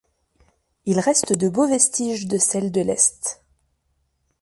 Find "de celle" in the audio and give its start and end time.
2.25-2.71